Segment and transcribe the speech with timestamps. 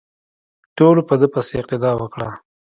[0.77, 2.29] ټولو په ده پسې اقتدا وکړه.